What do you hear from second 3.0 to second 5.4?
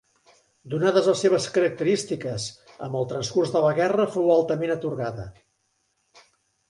el transcurs de la guerra fou altament atorgada.